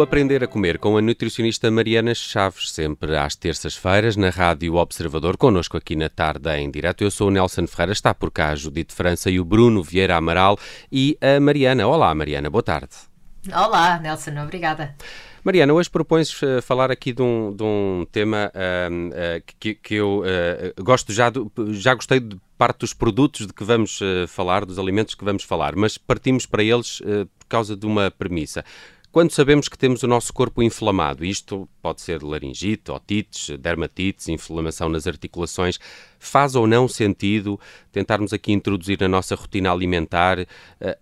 O 0.00 0.02
Aprender 0.02 0.42
a 0.42 0.46
Comer 0.46 0.78
com 0.78 0.96
a 0.96 1.02
nutricionista 1.02 1.70
Mariana 1.70 2.14
Chaves, 2.14 2.72
sempre 2.72 3.14
às 3.18 3.36
terças-feiras, 3.36 4.16
na 4.16 4.30
Rádio 4.30 4.76
Observador, 4.76 5.36
connosco 5.36 5.76
aqui 5.76 5.94
na 5.94 6.08
tarde 6.08 6.48
em 6.56 6.70
direto. 6.70 7.04
Eu 7.04 7.10
sou 7.10 7.28
o 7.28 7.30
Nelson 7.30 7.66
Ferreira, 7.66 7.92
está 7.92 8.14
por 8.14 8.30
cá 8.30 8.48
a 8.48 8.54
Judite 8.54 8.94
França 8.94 9.28
e 9.30 9.38
o 9.38 9.44
Bruno 9.44 9.82
Vieira 9.82 10.16
Amaral 10.16 10.58
e 10.90 11.18
a 11.20 11.38
Mariana. 11.38 11.86
Olá, 11.86 12.14
Mariana, 12.14 12.48
boa 12.48 12.62
tarde. 12.62 12.96
Olá, 13.54 13.98
Nelson, 13.98 14.42
obrigada. 14.42 14.96
Mariana, 15.44 15.74
hoje 15.74 15.90
propões 15.90 16.32
uh, 16.42 16.62
falar 16.62 16.90
aqui 16.90 17.12
de 17.12 17.20
um, 17.20 17.54
de 17.54 17.62
um 17.62 18.06
tema 18.10 18.50
uh, 18.54 19.08
uh, 19.08 19.54
que, 19.58 19.74
que, 19.74 19.96
eu 19.96 20.22
gosto 20.82 21.12
já, 21.12 21.28
do, 21.28 21.52
já 21.74 21.92
gostei 21.92 22.20
de 22.20 22.40
parte 22.56 22.78
dos 22.78 22.94
produtos 22.94 23.46
de 23.46 23.52
que 23.52 23.64
vamos 23.64 24.00
falar, 24.28 24.64
dos 24.64 24.78
alimentos 24.78 25.14
que 25.14 25.24
vamos 25.26 25.42
falar, 25.42 25.76
mas 25.76 25.98
partimos 25.98 26.46
para 26.46 26.62
eles 26.62 27.02
por 27.38 27.46
causa 27.48 27.76
de 27.76 27.84
uma 27.84 28.10
premissa. 28.10 28.64
Quando 29.12 29.32
sabemos 29.32 29.68
que 29.68 29.76
temos 29.76 30.04
o 30.04 30.06
nosso 30.06 30.32
corpo 30.32 30.62
inflamado, 30.62 31.24
isto 31.24 31.68
pode 31.82 32.00
ser 32.00 32.22
laringite, 32.22 32.92
otites, 32.92 33.58
dermatites, 33.58 34.28
inflamação 34.28 34.88
nas 34.88 35.04
articulações, 35.04 35.80
faz 36.16 36.54
ou 36.54 36.64
não 36.64 36.86
sentido 36.86 37.58
tentarmos 37.90 38.32
aqui 38.32 38.52
introduzir 38.52 39.00
na 39.00 39.08
nossa 39.08 39.34
rotina 39.34 39.72
alimentar 39.72 40.38
uh, 40.38 40.46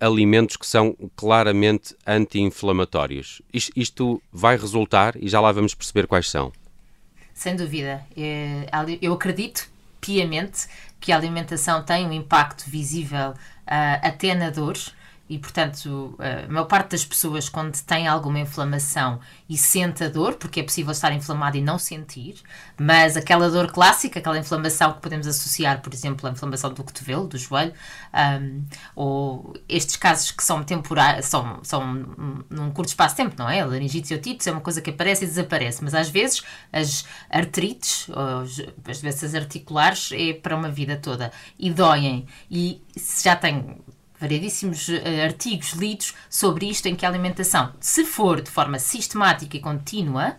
alimentos 0.01 0.57
que 0.57 0.67
são 0.67 0.97
claramente 1.15 1.95
anti-inflamatórios? 2.07 3.43
Isto, 3.53 3.73
isto 3.77 4.23
vai 4.33 4.57
resultar 4.57 5.15
e 5.21 5.29
já 5.29 5.39
lá 5.39 5.53
vamos 5.53 5.75
perceber 5.75 6.07
quais 6.07 6.31
são. 6.31 6.51
Sem 7.35 7.57
dúvida. 7.57 8.03
É, 8.17 8.71
eu 9.03 9.13
acredito 9.13 9.69
piamente 10.01 10.67
que 10.99 11.13
a 11.13 11.17
alimentação 11.17 11.85
tem 11.85 12.07
um 12.07 12.13
impacto 12.13 12.71
visível 12.71 13.33
uh, 13.33 13.37
até 14.03 14.35
na 14.35 14.49
dor 14.49 14.79
e, 15.29 15.39
portanto, 15.39 16.17
a 16.19 16.51
maior 16.51 16.65
parte 16.65 16.93
das 16.93 17.05
pessoas, 17.05 17.49
quando 17.49 17.79
tem 17.83 18.09
alguma 18.09 18.41
inflamação 18.41 19.21
e 19.49 19.59
sente 19.59 20.03
a 20.03 20.09
dor, 20.09 20.35
porque 20.35 20.61
é 20.61 20.63
possível 20.63 20.93
estar 20.93 21.13
inflamado 21.13 21.57
e 21.57 21.61
não 21.61 21.79
sentir, 21.79 22.37
mas 22.79 23.17
aquela 23.17 23.51
dor 23.51 23.71
clássica, 23.71 24.19
aquela 24.19 24.39
inflamação 24.39 24.95
que 24.95 25.01
podemos 25.01 25.27
associar, 25.27 25.83
por 25.83 25.93
exemplo, 25.93 26.27
à 26.27 26.33
inflamação 26.33 26.73
do 26.73 26.83
cotovelo, 26.83 27.27
do 27.27 27.37
joelho, 27.37 27.75
um, 28.41 28.65
ou 28.97 29.55
estes 29.69 29.97
casos 29.97 30.31
que 30.31 30.43
são 30.43 30.65
temporários, 30.65 31.27
são, 31.27 31.61
são 31.63 31.85
num 32.49 32.71
curto 32.71 32.89
espaço 32.89 33.17
de 33.17 33.23
tempo, 33.23 33.37
não 33.39 33.51
é? 33.51 33.63
Laringite 33.65 34.15
e 34.15 34.17
otites 34.17 34.47
é 34.47 34.53
uma 34.53 34.61
coisa 34.61 34.81
que 34.81 34.91
aparece 34.91 35.25
e 35.25 35.29
desaparece, 35.29 35.85
mas 35.85 35.95
às 35.95 36.09
vezes 36.09 36.43
as 36.73 37.05
artrites, 37.29 38.09
as 38.87 39.01
doenças 39.01 39.35
articulares, 39.35 40.11
é 40.13 40.33
para 40.33 40.57
uma 40.57 40.71
vida 40.71 40.97
toda 40.97 41.31
e 41.59 41.71
doem. 41.71 42.27
E 42.51 42.83
se 42.97 43.25
já 43.25 43.37
tem 43.37 43.79
variedíssimos 44.21 44.89
uh, 44.89 44.93
artigos 45.25 45.73
lidos 45.73 46.15
sobre 46.29 46.69
isto, 46.69 46.87
em 46.87 46.95
que 46.95 47.07
a 47.07 47.09
alimentação, 47.09 47.73
se 47.81 48.05
for 48.05 48.41
de 48.41 48.51
forma 48.51 48.79
sistemática 48.79 49.57
e 49.57 49.61
contínua, 49.61 50.37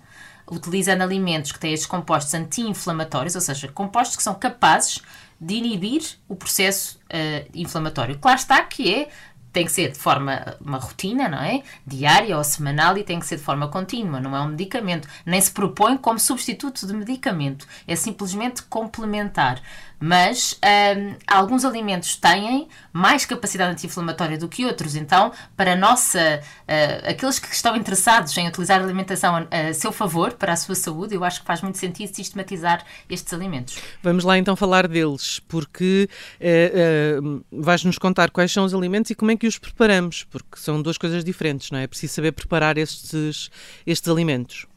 utilizando 0.52 1.02
alimentos 1.02 1.52
que 1.52 1.60
têm 1.60 1.74
estes 1.74 1.88
compostos 1.88 2.34
anti-inflamatórios, 2.34 3.36
ou 3.36 3.42
seja, 3.42 3.68
compostos 3.68 4.18
que 4.18 4.24
são 4.24 4.34
capazes 4.34 5.00
de 5.40 5.56
inibir 5.56 6.02
o 6.28 6.36
processo 6.36 7.00
uh, 7.06 7.50
inflamatório. 7.54 8.18
Claro 8.18 8.40
está 8.40 8.62
que 8.64 8.94
é 8.94 9.10
tem 9.52 9.66
que 9.66 9.72
ser 9.72 9.92
de 9.92 9.98
forma, 9.98 10.58
uma 10.62 10.78
rotina, 10.78 11.28
não 11.28 11.40
é? 11.40 11.64
Diária 11.86 12.38
ou 12.38 12.44
semanal 12.44 12.98
e 12.98 13.04
tem 13.04 13.20
que 13.20 13.26
ser 13.26 13.38
de 13.38 13.44
forma 13.44 13.68
contínua, 13.68 14.20
não 14.20 14.36
é 14.36 14.42
um 14.42 14.50
medicamento. 14.50 15.08
Nem 15.26 15.42
se 15.42 15.52
propõe 15.52 15.98
como 15.98 16.20
substituto 16.20 16.86
de 16.86 16.94
medicamento, 16.94 17.68
é 17.88 17.96
simplesmente 17.96 18.62
complementar. 18.64 19.62
Mas 20.00 20.58
hum, 20.64 21.16
alguns 21.28 21.66
alimentos 21.66 22.16
têm 22.16 22.67
mais 22.94 23.25
capacidade 23.25 23.72
anti-inflamatória 23.73 24.38
do 24.38 24.47
que 24.47 24.66
outros, 24.66 24.95
então, 24.95 25.32
para 25.58 25.76
nossa, 25.76 26.42
uh, 26.42 27.10
aqueles 27.10 27.37
que 27.37 27.54
estão 27.54 27.76
interessados 27.76 28.36
em 28.38 28.48
utilizar 28.48 28.80
a 28.80 28.83
alimentação 28.83 29.36
a, 29.36 29.70
a 29.70 29.73
seu 29.73 29.92
favor, 29.92 30.33
para 30.33 30.54
a 30.54 30.55
sua 30.55 30.76
saúde, 30.76 31.15
eu 31.15 31.23
acho 31.23 31.42
que 31.42 31.45
faz 31.45 31.61
muito 31.61 31.77
sentido 31.77 32.15
sistematizar 32.15 32.83
estes 33.09 33.33
alimentos. 33.33 33.77
Vamos 34.02 34.23
lá 34.23 34.38
então 34.38 34.55
falar 34.55 34.88
deles, 34.88 35.42
porque 35.48 36.09
uh, 36.39 37.27
uh, 37.27 37.45
vais-nos 37.52 37.98
contar 37.98 38.32
quais 38.32 38.52
são 38.52 38.64
os 38.64 38.73
alimentos 38.73 39.11
e 39.11 39.15
como 39.15 39.32
é 39.32 39.36
que 39.36 39.48
os 39.48 39.58
preparamos, 39.58 40.23
porque 40.23 40.58
são 40.58 40.82
duas 40.82 40.98
coisas 40.98 41.23
diferentes, 41.23 41.71
não 41.71 41.80
é? 41.80 41.83
É 41.83 41.88
preciso 41.88 42.14
saber 42.14 42.32
preparar 42.32 42.77
estes, 42.77 43.49
estes 43.86 44.09
alimentos. 44.09 44.69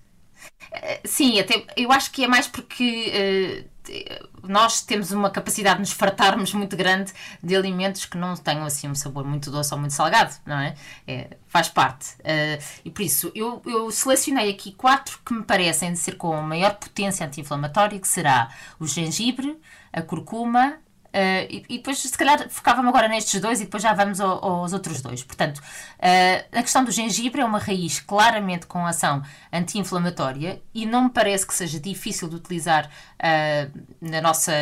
Eh, 0.72 1.00
sim, 1.04 1.38
até, 1.38 1.66
eu 1.76 1.92
acho 1.92 2.10
que 2.10 2.24
é 2.24 2.28
mais 2.28 2.46
porque 2.48 3.12
uh, 3.12 4.48
nós 4.48 4.80
temos 4.80 5.10
uma 5.12 5.28
capacidade 5.28 5.76
de 5.76 5.80
nos 5.82 5.92
fartarmos 5.92 6.54
muito 6.54 6.76
grande 6.76 7.12
de 7.42 7.54
alimentos 7.54 8.06
que 8.06 8.16
não 8.16 8.34
tenham 8.34 8.64
assim 8.64 8.88
um 8.88 8.94
sabor 8.94 9.24
muito 9.24 9.50
doce 9.50 9.74
ou 9.74 9.78
muito 9.78 9.92
salgado, 9.92 10.34
não 10.46 10.58
é? 10.58 10.74
é 11.06 11.36
faz 11.46 11.68
parte. 11.68 12.14
Uh, 12.20 12.62
e 12.84 12.90
por 12.90 13.02
isso 13.02 13.30
eu, 13.34 13.60
eu, 13.66 13.90
selecionei 13.90 14.50
aqui 14.50 14.72
quatro 14.72 15.18
que 15.24 15.34
me 15.34 15.42
parecem 15.42 15.92
de 15.92 15.98
ser 15.98 16.16
com 16.16 16.34
maior 16.40 16.74
potência 16.76 17.26
anti-inflamatória, 17.26 18.00
que 18.00 18.08
será 18.08 18.50
o 18.80 18.86
gengibre, 18.86 19.58
a 19.92 20.00
curcuma, 20.00 20.78
Uh, 21.12 21.44
e, 21.50 21.64
e, 21.68 21.76
depois, 21.76 21.98
se 21.98 22.16
calhar, 22.16 22.48
focava-me 22.48 22.88
agora 22.88 23.06
nestes 23.06 23.38
dois 23.38 23.60
e 23.60 23.64
depois 23.64 23.82
já 23.82 23.92
vamos 23.92 24.18
ao, 24.18 24.42
aos 24.42 24.72
outros 24.72 25.02
dois. 25.02 25.22
Portanto, 25.22 25.58
uh, 25.58 26.58
a 26.58 26.62
questão 26.62 26.82
do 26.82 26.90
gengibre 26.90 27.42
é 27.42 27.44
uma 27.44 27.58
raiz 27.58 28.00
claramente 28.00 28.66
com 28.66 28.86
ação 28.86 29.22
anti-inflamatória 29.52 30.62
e 30.74 30.86
não 30.86 31.04
me 31.04 31.10
parece 31.10 31.46
que 31.46 31.52
seja 31.52 31.78
difícil 31.78 32.28
de 32.30 32.36
utilizar 32.36 32.86
uh, 32.86 33.80
na 34.00 34.22
nossa 34.22 34.52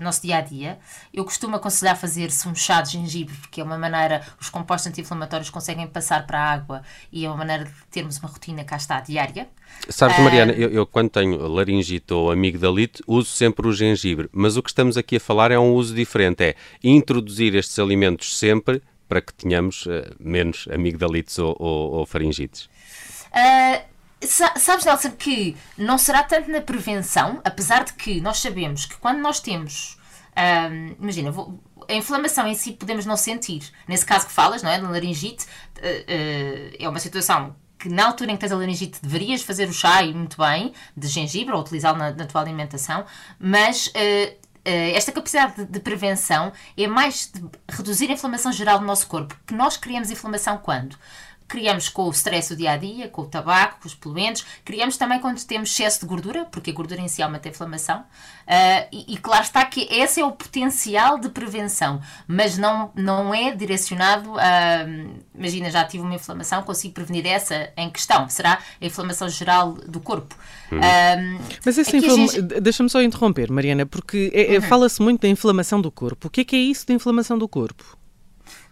nosso 0.00 0.22
dia 0.22 0.38
a 0.38 0.40
dia. 0.40 0.78
Eu 1.12 1.24
costumo 1.24 1.56
aconselhar 1.56 1.96
fazer-se 1.96 2.48
um 2.48 2.54
chá 2.54 2.80
de 2.80 2.92
gengibre, 2.92 3.36
porque 3.36 3.60
é 3.60 3.64
uma 3.64 3.76
maneira, 3.76 4.22
os 4.40 4.48
compostos 4.48 4.86
anti-inflamatórios 4.86 5.50
conseguem 5.50 5.86
passar 5.86 6.26
para 6.26 6.40
a 6.40 6.52
água 6.52 6.82
e 7.12 7.26
é 7.26 7.28
uma 7.28 7.36
maneira 7.36 7.66
de 7.66 7.72
termos 7.90 8.18
uma 8.18 8.30
rotina 8.30 8.64
cá 8.64 8.76
está 8.76 9.00
diária. 9.00 9.46
Sabes, 9.88 10.18
Mariana, 10.18 10.52
eu, 10.52 10.70
eu, 10.70 10.86
quando 10.86 11.10
tenho 11.10 11.46
laringite 11.46 12.12
ou 12.12 12.30
amigdalite 12.30 13.02
uso 13.06 13.30
sempre 13.30 13.66
o 13.66 13.72
gengibre, 13.72 14.28
mas 14.32 14.56
o 14.56 14.62
que 14.62 14.70
estamos 14.70 14.96
aqui 14.96 15.16
a 15.16 15.20
falar 15.20 15.50
é 15.50 15.58
um 15.58 15.72
uso 15.72 15.94
diferente, 15.98 16.42
é 16.42 16.56
introduzir 16.82 17.54
estes 17.54 17.78
alimentos 17.78 18.36
sempre 18.36 18.82
para 19.08 19.22
que 19.22 19.32
tenhamos 19.32 19.86
uh, 19.86 20.14
menos 20.20 20.68
amigdalites 20.70 21.38
ou, 21.38 21.56
ou, 21.58 21.92
ou 21.92 22.06
faringites. 22.06 22.68
Uh, 23.32 23.82
sabes, 24.58 24.84
Nelson, 24.84 25.12
que 25.12 25.56
não 25.76 25.96
será 25.96 26.22
tanto 26.22 26.50
na 26.50 26.60
prevenção, 26.60 27.40
apesar 27.42 27.84
de 27.84 27.94
que 27.94 28.20
nós 28.20 28.38
sabemos 28.38 28.84
que 28.84 28.96
quando 28.98 29.18
nós 29.18 29.40
temos, 29.40 29.98
uh, 30.32 30.96
imagina, 31.00 31.32
a 31.88 31.94
inflamação 31.94 32.46
em 32.46 32.54
si 32.54 32.72
podemos 32.72 33.06
não 33.06 33.16
sentir. 33.16 33.62
Nesse 33.88 34.04
caso 34.04 34.26
que 34.26 34.32
falas, 34.32 34.62
não 34.62 34.70
é? 34.70 34.78
Na 34.78 34.90
laringite, 34.90 35.46
é 36.78 36.86
uma 36.86 36.98
situação 36.98 37.56
que 37.78 37.88
na 37.88 38.06
altura 38.08 38.32
em 38.32 38.34
que 38.34 38.40
tens 38.40 38.52
a 38.52 38.56
laringite 38.56 38.98
deverias 39.00 39.40
fazer 39.40 39.68
o 39.68 39.72
chá 39.72 40.02
e 40.02 40.12
muito 40.12 40.36
bem, 40.36 40.74
de 40.94 41.06
gengibre, 41.06 41.54
ou 41.54 41.60
utilizá-lo 41.60 41.96
na, 41.96 42.10
na, 42.10 42.26
tua 42.26 42.42
alimentação, 42.42 43.06
mas 43.38 43.90
esta 44.68 45.12
capacidade 45.12 45.64
de, 45.64 45.80
prevenção 45.80 46.52
é 46.76 46.86
mais 46.86 47.30
de 47.32 47.42
reduzir 47.68 48.10
a 48.10 48.14
inflamação 48.14 48.52
geral 48.52 48.78
do 48.78 48.84
nosso 48.84 49.06
corpo. 49.06 49.36
Que 49.46 49.54
nós 49.54 49.76
criamos 49.76 50.10
inflamação 50.10 50.58
quando? 50.58 50.96
Criamos 51.48 51.88
com 51.88 52.02
o 52.02 52.10
stress 52.10 52.54
do 52.54 52.56
dia 52.56 52.72
a 52.72 52.76
dia, 52.76 53.08
com 53.08 53.22
o 53.22 53.26
tabaco, 53.26 53.80
com 53.80 53.88
os 53.88 53.94
poluentes, 53.94 54.44
criamos 54.64 54.98
também 54.98 55.18
quando 55.18 55.42
temos 55.44 55.70
excesso 55.70 56.00
de 56.00 56.06
gordura, 56.06 56.44
porque 56.44 56.70
a 56.70 56.74
gordura 56.74 57.00
em 57.00 57.08
si 57.08 57.22
aumenta 57.22 57.48
a 57.48 57.50
inflamação, 57.50 58.00
uh, 58.00 58.88
e, 58.92 59.14
e, 59.14 59.16
claro 59.16 59.42
está 59.42 59.64
que 59.64 59.88
esse 59.90 60.20
é 60.20 60.24
o 60.24 60.32
potencial 60.32 61.18
de 61.18 61.30
prevenção, 61.30 62.00
mas 62.26 62.58
não, 62.58 62.92
não 62.94 63.34
é 63.34 63.54
direcionado 63.54 64.38
a. 64.38 64.84
Imagina, 65.34 65.70
já 65.70 65.84
tive 65.84 66.02
uma 66.02 66.14
inflamação, 66.14 66.62
consigo 66.62 66.94
prevenir 66.94 67.26
essa 67.26 67.72
em 67.76 67.88
questão, 67.88 68.28
será 68.28 68.58
a 68.80 68.84
inflamação 68.84 69.28
geral 69.28 69.72
do 69.72 70.00
corpo. 70.00 70.36
Uhum. 70.70 70.78
Um, 70.78 71.38
mas 71.64 71.78
essa 71.78 71.96
inflama... 71.96 72.28
gente... 72.28 72.42
deixa-me 72.60 72.90
só 72.90 73.00
interromper, 73.00 73.50
Mariana, 73.50 73.86
porque 73.86 74.30
é, 74.34 74.54
é, 74.54 74.58
uhum. 74.58 74.62
fala-se 74.62 75.00
muito 75.00 75.22
da 75.22 75.28
inflamação 75.28 75.80
do 75.80 75.90
corpo. 75.90 76.28
O 76.28 76.30
que 76.30 76.42
é 76.42 76.44
que 76.44 76.56
é 76.56 76.58
isso 76.58 76.86
da 76.86 76.92
inflamação 76.92 77.38
do 77.38 77.48
corpo? 77.48 77.96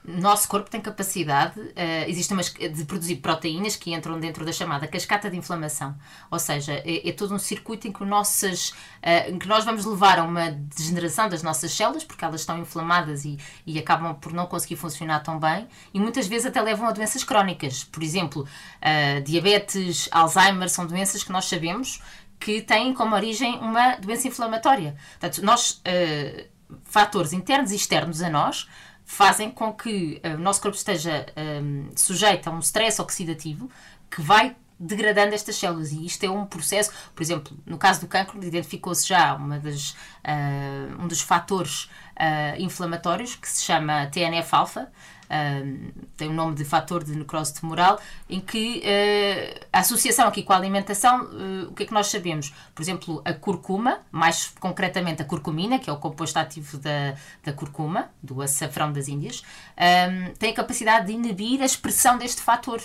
Nosso 0.06 0.46
corpo 0.46 0.70
tem 0.70 0.80
capacidade, 0.80 1.58
uh, 1.58 1.74
existe 2.06 2.32
uma, 2.32 2.42
de 2.42 2.84
produzir 2.84 3.16
proteínas 3.16 3.74
que 3.74 3.92
entram 3.92 4.20
dentro 4.20 4.44
da 4.44 4.52
chamada 4.52 4.86
cascata 4.86 5.28
de 5.28 5.36
inflamação. 5.36 5.96
Ou 6.30 6.38
seja, 6.38 6.74
é, 6.84 7.08
é 7.08 7.12
todo 7.12 7.34
um 7.34 7.38
circuito 7.38 7.88
em 7.88 7.92
que, 7.92 8.04
nossas, 8.04 8.70
uh, 8.70 9.30
em 9.30 9.38
que 9.38 9.48
nós 9.48 9.64
vamos 9.64 9.84
levar 9.84 10.20
a 10.20 10.22
uma 10.22 10.50
degeneração 10.50 11.28
das 11.28 11.42
nossas 11.42 11.72
células, 11.72 12.04
porque 12.04 12.24
elas 12.24 12.42
estão 12.42 12.56
inflamadas 12.58 13.24
e, 13.24 13.36
e 13.66 13.78
acabam 13.78 14.14
por 14.14 14.32
não 14.32 14.46
conseguir 14.46 14.76
funcionar 14.76 15.20
tão 15.20 15.40
bem, 15.40 15.66
e 15.92 15.98
muitas 15.98 16.28
vezes 16.28 16.46
até 16.46 16.62
levam 16.62 16.86
a 16.86 16.92
doenças 16.92 17.24
crónicas. 17.24 17.82
Por 17.82 18.02
exemplo, 18.02 18.42
uh, 18.42 19.22
diabetes, 19.22 20.08
Alzheimer, 20.12 20.70
são 20.70 20.86
doenças 20.86 21.24
que 21.24 21.32
nós 21.32 21.46
sabemos 21.46 22.00
que 22.38 22.62
têm 22.62 22.94
como 22.94 23.14
origem 23.16 23.58
uma 23.58 23.96
doença 23.96 24.28
inflamatória. 24.28 24.94
Portanto, 25.18 25.42
nós, 25.42 25.80
fatores 26.84 27.32
internos 27.32 27.72
e 27.72 27.76
externos 27.76 28.20
a 28.20 28.28
nós, 28.28 28.68
fazem 29.06 29.50
com 29.50 29.72
que 29.72 30.20
uh, 30.22 30.34
o 30.34 30.38
nosso 30.38 30.60
corpo 30.60 30.76
esteja 30.76 31.24
um, 31.62 31.88
sujeito 31.96 32.48
a 32.48 32.52
um 32.52 32.58
stress 32.58 33.00
oxidativo 33.00 33.70
que 34.10 34.20
vai 34.20 34.54
degradando 34.78 35.34
estas 35.34 35.56
células. 35.56 35.92
E 35.92 36.04
isto 36.04 36.24
é 36.24 36.30
um 36.30 36.44
processo, 36.44 36.92
por 37.14 37.22
exemplo, 37.22 37.56
no 37.64 37.78
caso 37.78 38.00
do 38.00 38.08
cancro 38.08 38.42
identificou-se 38.44 39.08
já 39.08 39.34
uma 39.34 39.58
das, 39.58 39.90
uh, 39.90 41.02
um 41.02 41.06
dos 41.06 41.20
fatores 41.20 41.84
uh, 42.16 42.60
inflamatórios 42.60 43.36
que 43.36 43.48
se 43.48 43.64
chama 43.64 44.06
TNF-alfa 44.06 44.90
tem 46.16 46.28
o 46.28 46.32
nome 46.32 46.54
de 46.54 46.64
fator 46.64 47.02
de 47.02 47.14
necrose 47.16 47.54
tumoral, 47.54 48.00
em 48.28 48.40
que 48.40 48.82
uh, 48.84 49.66
a 49.72 49.80
associação 49.80 50.26
aqui 50.26 50.42
com 50.42 50.52
a 50.52 50.56
alimentação, 50.56 51.24
uh, 51.24 51.68
o 51.68 51.74
que 51.74 51.82
é 51.82 51.86
que 51.86 51.92
nós 51.92 52.08
sabemos? 52.08 52.54
Por 52.74 52.82
exemplo, 52.82 53.22
a 53.24 53.32
curcuma, 53.32 54.00
mais 54.10 54.52
concretamente 54.60 55.22
a 55.22 55.24
curcumina, 55.24 55.78
que 55.78 55.90
é 55.90 55.92
o 55.92 55.96
composto 55.96 56.38
ativo 56.38 56.78
da, 56.78 57.14
da 57.44 57.52
curcuma, 57.52 58.10
do 58.22 58.40
açafrão 58.40 58.92
das 58.92 59.08
Índias, 59.08 59.42
um, 59.76 60.34
tem 60.34 60.50
a 60.50 60.54
capacidade 60.54 61.06
de 61.06 61.12
inibir 61.12 61.60
a 61.62 61.66
expressão 61.66 62.18
deste 62.18 62.42
fator. 62.42 62.82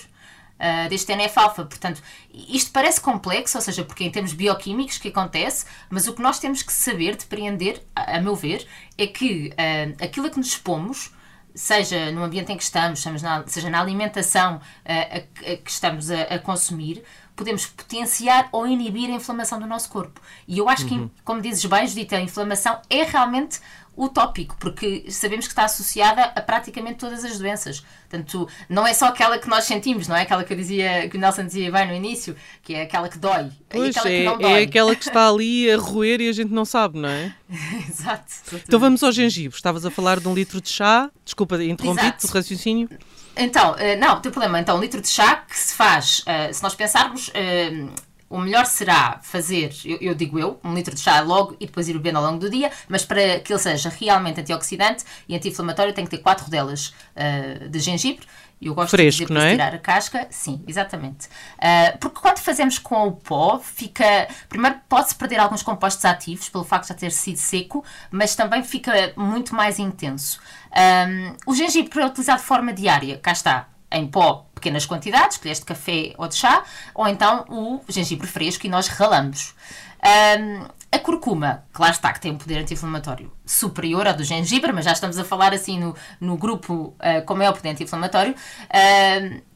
Uh, 0.52 0.88
deste 0.88 1.10
NF-alfa. 1.10 1.64
Portanto, 1.64 2.00
isto 2.32 2.70
parece 2.70 3.00
complexo, 3.00 3.58
ou 3.58 3.62
seja, 3.62 3.82
porque 3.84 4.04
em 4.04 4.10
termos 4.12 4.32
bioquímicos 4.32 4.96
que 4.96 5.08
acontece, 5.08 5.66
mas 5.90 6.06
o 6.06 6.12
que 6.12 6.22
nós 6.22 6.38
temos 6.38 6.62
que 6.62 6.72
saber, 6.72 7.16
depreender, 7.16 7.82
a, 7.96 8.18
a 8.18 8.20
meu 8.20 8.36
ver, 8.36 8.64
é 8.96 9.08
que 9.08 9.48
uh, 9.48 10.04
aquilo 10.04 10.28
a 10.28 10.30
que 10.30 10.36
nos 10.36 10.48
expomos 10.48 11.10
seja 11.54 12.10
no 12.10 12.22
ambiente 12.22 12.52
em 12.52 12.56
que 12.56 12.62
estamos, 12.62 13.04
seja 13.46 13.70
na 13.70 13.80
alimentação 13.80 14.56
uh, 14.56 14.60
a, 14.86 15.52
a 15.52 15.56
que 15.56 15.70
estamos 15.70 16.10
a, 16.10 16.22
a, 16.22 16.38
consumir, 16.38 17.02
podemos 17.34 17.66
potenciar 17.66 18.48
ou 18.52 18.66
inibir 18.66 19.10
a 19.10 19.14
inflamação 19.14 19.58
do 19.58 19.66
nosso 19.66 19.88
corpo. 19.88 20.20
E 20.46 20.58
eu 20.58 20.68
acho 20.68 20.84
uhum. 20.84 21.08
que, 21.08 21.22
como 21.24 21.40
dizes 21.40 21.64
bem, 21.64 21.86
Judita, 21.86 22.16
a 22.16 22.20
inflamação 22.20 22.80
é 22.88 23.02
realmente 23.04 23.60
utópico, 23.96 24.56
porque 24.58 25.04
sabemos 25.10 25.46
que 25.46 25.52
está 25.52 25.64
associada 25.64 26.24
a 26.24 26.40
praticamente 26.40 26.96
todas 26.96 27.24
as 27.24 27.38
doenças. 27.38 27.84
Portanto, 28.08 28.48
não 28.68 28.86
é 28.86 28.94
só 28.94 29.06
aquela 29.06 29.38
que 29.38 29.48
nós 29.48 29.64
sentimos, 29.64 30.08
não 30.08 30.16
é 30.16 30.22
aquela 30.22 30.44
que, 30.44 30.52
eu 30.52 30.56
dizia, 30.56 31.08
que 31.08 31.16
o 31.16 31.20
Nelson 31.20 31.46
dizia 31.46 31.70
bem 31.70 31.86
no 31.86 31.94
início, 31.94 32.36
que 32.62 32.74
é 32.74 32.82
aquela 32.82 33.08
que 33.08 33.18
dói. 33.18 33.50
Pois, 33.68 33.96
é, 34.04 34.24
é, 34.24 34.36
dói. 34.36 34.52
é 34.52 34.62
aquela 34.64 34.94
que 34.94 35.06
está 35.06 35.28
ali 35.28 35.70
a 35.70 35.76
roer 35.80 36.20
e 36.20 36.28
a 36.28 36.32
gente 36.32 36.52
não 36.52 36.64
sabe, 36.64 36.98
não 36.98 37.08
é? 37.08 37.34
Exato. 37.88 38.32
Então 38.66 38.80
vamos 38.80 39.02
ao 39.02 39.12
gengibre. 39.12 39.56
Estavas 39.56 39.84
a 39.84 39.90
falar 39.90 40.20
de 40.20 40.28
um 40.28 40.34
litro 40.34 40.60
de 40.60 40.68
chá. 40.68 41.10
Desculpa, 41.24 41.62
interrompi-te 41.62 42.26
o 42.26 42.28
raciocínio. 42.28 42.88
Então, 43.36 43.74
eh, 43.78 43.96
não, 43.96 44.20
tem 44.20 44.30
problema. 44.30 44.60
Então, 44.60 44.76
um 44.76 44.80
litro 44.80 45.00
de 45.00 45.08
chá 45.08 45.36
que 45.36 45.56
se 45.56 45.74
faz, 45.74 46.22
eh, 46.26 46.52
se 46.52 46.62
nós 46.62 46.74
pensarmos 46.74 47.30
eh, 47.32 47.86
o 48.32 48.38
melhor 48.38 48.64
será 48.64 49.20
fazer, 49.22 49.74
eu, 49.84 49.98
eu, 50.00 50.14
digo 50.14 50.38
eu, 50.38 50.58
um 50.64 50.72
litro 50.72 50.94
de 50.94 51.00
chá 51.02 51.20
logo 51.20 51.54
e 51.60 51.66
depois 51.66 51.86
ir 51.86 51.92
bebendo 51.92 52.16
ao 52.16 52.24
longo 52.24 52.38
do 52.38 52.48
dia, 52.48 52.72
mas 52.88 53.04
para 53.04 53.40
que 53.40 53.52
ele 53.52 53.60
seja 53.60 53.90
realmente 53.90 54.40
antioxidante 54.40 55.04
e 55.28 55.36
anti-inflamatório 55.36 55.92
tem 55.92 56.06
que 56.06 56.12
ter 56.12 56.18
quatro 56.18 56.46
rodelas 56.46 56.94
uh, 57.14 57.68
de 57.68 57.78
gengibre. 57.78 58.26
Eu 58.60 58.74
gosto 58.74 58.92
Fresco, 58.92 59.26
de 59.26 59.32
não 59.32 59.42
é? 59.42 59.50
tirar 59.50 59.74
a 59.74 59.78
casca, 59.78 60.26
sim, 60.30 60.64
exatamente. 60.66 61.26
Uh, 61.58 61.98
porque 61.98 62.20
quando 62.20 62.38
fazemos 62.38 62.78
com 62.78 63.08
o 63.08 63.12
pó, 63.12 63.58
fica. 63.58 64.28
Primeiro, 64.48 64.78
pode-se 64.88 65.14
perder 65.14 65.38
alguns 65.38 65.62
compostos 65.62 66.04
ativos 66.06 66.48
pelo 66.48 66.64
facto 66.64 66.84
de 66.84 66.88
já 66.90 66.94
ter 66.94 67.10
sido 67.10 67.36
seco, 67.36 67.84
mas 68.10 68.34
também 68.34 68.62
fica 68.62 69.12
muito 69.14 69.54
mais 69.54 69.78
intenso. 69.78 70.40
Um, 70.70 71.32
ah, 71.32 71.36
o 71.44 71.54
gengibre 71.54 72.00
é 72.00 72.06
utilizado 72.06 72.40
de 72.40 72.46
forma 72.46 72.72
diária, 72.72 73.18
cá 73.18 73.32
está, 73.32 73.68
em 73.90 74.06
pó, 74.06 74.46
pequenas 74.62 74.86
quantidades, 74.86 75.38
colheres 75.38 75.58
de 75.58 75.66
café 75.66 76.14
ou 76.16 76.28
de 76.28 76.36
chá, 76.36 76.62
ou 76.94 77.08
então 77.08 77.44
o 77.48 77.80
gengibre 77.88 78.28
fresco 78.28 78.64
e 78.64 78.70
nós 78.70 78.86
ralamos. 78.86 79.54
Um, 80.04 80.66
a 80.90 80.98
curcuma, 80.98 81.64
que 81.74 81.80
lá 81.80 81.90
está, 81.90 82.12
que 82.12 82.20
tem 82.20 82.32
um 82.32 82.38
poder 82.38 82.58
anti-inflamatório 82.58 83.32
superior 83.44 84.06
ao 84.06 84.14
do 84.14 84.22
gengibre, 84.22 84.72
mas 84.72 84.84
já 84.84 84.92
estamos 84.92 85.18
a 85.18 85.24
falar 85.24 85.52
assim 85.52 85.80
no, 85.80 85.96
no 86.20 86.36
grupo 86.36 86.94
uh, 86.98 87.24
com 87.24 87.34
maior 87.34 87.52
poder 87.52 87.70
anti-inflamatório. 87.70 88.34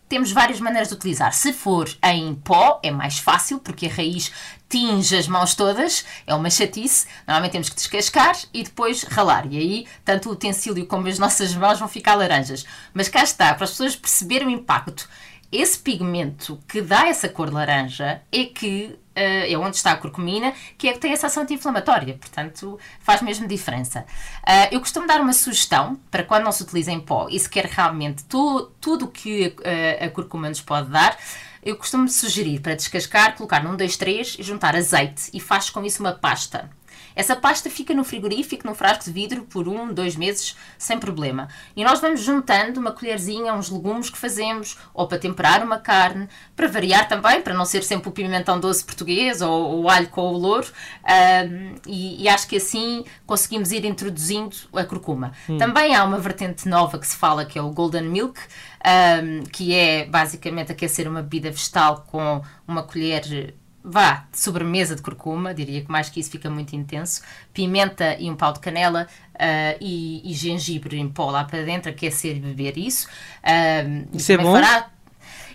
Temos 0.08 0.32
várias 0.32 0.61
maneiras 0.61 0.88
de 0.88 0.94
utilizar. 0.94 1.32
Se 1.32 1.53
for 1.53 1.88
em 2.03 2.35
pó, 2.35 2.81
é 2.82 2.91
mais 2.91 3.19
fácil, 3.19 3.58
porque 3.58 3.87
a 3.87 3.93
raiz 3.93 4.32
tinge 4.69 5.17
as 5.17 5.29
mãos 5.29 5.55
todas, 5.55 6.05
é 6.26 6.35
uma 6.35 6.50
chatice. 6.50 7.06
Normalmente 7.26 7.53
temos 7.53 7.69
que 7.69 7.76
descascar 7.76 8.37
e 8.53 8.62
depois 8.62 9.03
ralar. 9.05 9.47
E 9.50 9.58
aí, 9.58 9.87
tanto 10.05 10.29
o 10.29 10.32
utensílio 10.32 10.87
como 10.87 11.08
as 11.08 11.19
nossas 11.19 11.55
mãos 11.55 11.79
vão 11.79 11.88
ficar 11.88 12.14
laranjas. 12.14 12.64
Mas 12.94 13.08
cá 13.08 13.23
está, 13.23 13.55
para 13.55 13.64
as 13.64 13.70
pessoas 13.70 13.97
perceberem 13.97 14.49
o 14.49 14.50
impacto 14.50 15.08
esse 15.50 15.79
pigmento 15.79 16.58
que 16.67 16.82
dá 16.82 17.06
essa 17.06 17.29
cor 17.29 17.53
laranja 17.53 18.20
é 18.32 18.44
que 18.44 18.99
uh, 19.16 19.52
é 19.52 19.56
onde 19.56 19.76
está 19.76 19.92
a 19.92 19.96
curcumina, 19.96 20.52
que 20.76 20.88
é 20.88 20.92
que 20.92 20.98
tem 20.98 21.12
essa 21.12 21.26
ação 21.26 21.42
anti-inflamatória, 21.42 22.14
portanto 22.14 22.78
faz 23.00 23.22
mesmo 23.22 23.48
diferença. 23.48 24.04
Uh, 24.42 24.68
eu 24.70 24.80
costumo 24.80 25.06
dar 25.06 25.20
uma 25.20 25.32
sugestão 25.32 25.98
para 26.10 26.22
quando 26.22 26.44
não 26.44 26.52
se 26.52 26.62
utiliza 26.62 26.92
em 26.92 27.00
pó 27.00 27.28
e 27.30 27.38
se 27.38 27.48
quer 27.48 27.64
realmente 27.64 28.24
tu, 28.24 28.70
tudo 28.80 29.06
o 29.06 29.08
que 29.08 29.48
uh, 29.58 30.04
a 30.04 30.10
curcuma 30.10 30.48
nos 30.48 30.60
pode 30.60 30.90
dar, 30.90 31.16
eu 31.62 31.76
costumo 31.76 32.08
sugerir 32.08 32.60
para 32.60 32.76
descascar, 32.76 33.36
colocar 33.36 33.62
num 33.64 33.76
2, 33.76 33.96
3 33.96 34.36
e 34.38 34.42
juntar 34.42 34.76
azeite 34.76 35.30
e 35.34 35.40
faz 35.40 35.69
com 35.69 35.84
isso 35.84 36.00
uma 36.00 36.12
pasta. 36.12 36.70
Essa 37.16 37.34
pasta 37.34 37.70
fica 37.70 37.94
no 37.94 38.04
frigorífico, 38.04 38.66
num 38.66 38.74
frasco 38.74 39.04
de 39.04 39.10
vidro, 39.10 39.44
por 39.44 39.66
um, 39.66 39.92
dois 39.92 40.14
meses, 40.14 40.54
sem 40.76 40.98
problema. 40.98 41.48
E 41.74 41.82
nós 41.82 41.98
vamos 41.98 42.20
juntando 42.20 42.78
uma 42.78 42.92
colherzinha, 42.92 43.54
uns 43.54 43.70
legumes 43.70 44.10
que 44.10 44.18
fazemos, 44.18 44.76
ou 44.92 45.08
para 45.08 45.18
temperar 45.18 45.64
uma 45.64 45.78
carne, 45.78 46.28
para 46.54 46.68
variar 46.68 47.08
também, 47.08 47.40
para 47.40 47.54
não 47.54 47.64
ser 47.64 47.82
sempre 47.82 48.10
o 48.10 48.12
pimentão 48.12 48.60
doce 48.60 48.84
português 48.84 49.40
ou 49.40 49.82
o 49.82 49.88
alho 49.88 50.08
com 50.08 50.20
o 50.20 50.36
louro. 50.36 50.68
Um, 51.04 51.74
e, 51.86 52.22
e, 52.22 52.28
acho 52.28 52.46
que 52.46 52.56
assim 52.56 53.04
conseguimos 53.24 53.72
ir 53.72 53.86
introduzindo 53.86 54.54
a 54.74 54.84
curcuma. 54.84 55.32
Hum. 55.48 55.56
Também 55.56 55.94
há 55.94 56.04
uma 56.04 56.19
vertente 56.19 56.69
nova 56.69 56.98
que 56.98 57.06
se 57.06 57.16
fala 57.16 57.46
que 57.46 57.58
é 57.58 57.62
o 57.62 57.70
Golden 57.70 58.02
Milk, 58.02 58.38
um, 58.84 59.42
que 59.44 59.74
é 59.74 60.04
basicamente 60.04 60.70
aquecer 60.70 61.08
uma 61.08 61.22
bebida 61.22 61.50
vegetal 61.50 62.04
com 62.10 62.42
uma 62.69 62.82
colher 62.82 63.54
vá, 63.88 64.26
sobremesa 64.32 64.96
de 64.96 65.02
curcuma, 65.02 65.54
diria 65.54 65.80
que 65.80 65.90
mais 65.90 66.08
que 66.08 66.18
isso 66.18 66.30
fica 66.30 66.50
muito 66.50 66.74
intenso, 66.74 67.22
pimenta 67.54 68.16
e 68.18 68.28
um 68.28 68.34
pau 68.34 68.52
de 68.52 68.58
canela 68.58 69.06
uh, 69.34 69.78
e, 69.80 70.28
e, 70.28 70.34
gengibre 70.34 70.98
em 70.98 71.08
pó 71.08 71.30
lá 71.30 71.44
para 71.44 71.62
dentro, 71.62 71.88
aquecer 71.88 72.36
e 72.36 72.40
beber 72.40 72.76
isso. 72.76 73.06
Uh, 73.44 74.08
isso 74.12 74.32
é 74.32 74.38
bom? 74.38 74.52
Fará... 74.52 74.90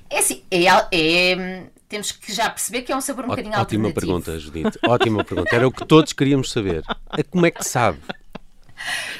É 0.09 0.19
assim, 0.19 0.43
é, 0.49 0.65
é, 0.91 1.63
temos 1.87 2.11
que 2.11 2.33
já 2.33 2.49
perceber 2.49 2.81
que 2.83 2.91
é 2.91 2.95
um 2.95 3.01
sabor 3.01 3.25
um 3.25 3.27
Ó, 3.27 3.29
bocadinho 3.31 3.53
Ótima 3.53 3.87
alternativo. 3.87 4.21
pergunta, 4.21 4.39
Judite. 4.39 4.79
Ótima 4.87 5.23
pergunta. 5.23 5.55
Era 5.55 5.67
o 5.67 5.71
que 5.71 5.85
todos 5.85 6.13
queríamos 6.13 6.51
saber. 6.51 6.83
Como 7.29 7.45
é 7.45 7.51
que 7.51 7.63
sabe? 7.63 7.99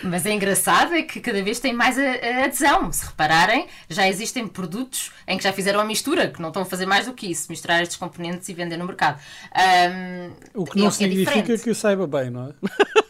Mas 0.04 0.26
é 0.26 0.32
engraçado 0.32 0.94
é 0.94 1.04
que 1.04 1.20
cada 1.20 1.42
vez 1.44 1.60
tem 1.60 1.74
mais 1.74 1.98
adesão. 1.98 2.92
Se 2.92 3.06
repararem, 3.06 3.68
já 3.90 4.08
existem 4.08 4.48
produtos 4.48 5.12
em 5.28 5.38
que 5.38 5.44
já 5.44 5.54
fizeram 5.54 5.80
a 5.80 5.86
mistura, 5.86 6.28
que 6.28 6.42
não 6.42 6.50
estão 6.50 6.64
a 6.64 6.66
fazer 6.66 6.86
mais 6.86 7.06
do 7.06 7.14
que 7.14 7.30
isso, 7.30 7.48
misturar 7.50 7.82
estes 7.82 7.98
componentes 7.98 8.48
e 8.50 8.54
vender 8.54 8.78
no 8.78 8.86
mercado. 8.86 9.20
Um, 9.56 10.62
o 10.62 10.66
que 10.66 10.80
não 10.80 10.88
é 10.88 10.92
significa 10.92 11.58
que 11.58 11.74
saiba 11.74 12.08
bem, 12.08 12.30
não 12.30 12.50
é? 12.50 13.01